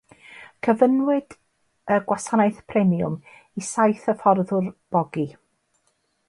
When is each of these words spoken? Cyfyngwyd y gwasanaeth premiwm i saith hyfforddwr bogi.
Cyfyngwyd 0.67 1.35
y 1.95 1.99
gwasanaeth 2.07 2.63
premiwm 2.73 3.19
i 3.63 3.67
saith 3.69 4.09
hyfforddwr 4.13 4.73
bogi. 4.97 5.29